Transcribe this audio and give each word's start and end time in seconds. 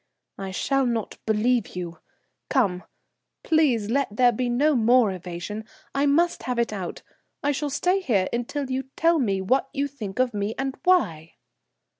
"I 0.39 0.49
shall 0.49 0.87
not 0.87 1.19
believe 1.27 1.75
you. 1.75 1.99
Come, 2.49 2.81
please, 3.43 3.91
let 3.91 4.07
there 4.09 4.31
be 4.31 4.49
no 4.49 4.75
more 4.75 5.11
evasion. 5.11 5.63
I 5.93 6.07
must 6.07 6.41
have 6.41 6.57
it 6.57 6.73
out. 6.73 7.03
I 7.43 7.51
shall 7.51 7.69
stay 7.69 7.99
here 7.99 8.27
until 8.33 8.71
you 8.71 8.89
tell 8.95 9.19
me 9.19 9.41
what 9.41 9.69
you 9.73 9.87
think 9.87 10.17
of 10.17 10.33
me, 10.33 10.55
and 10.57 10.75
why." 10.85 11.35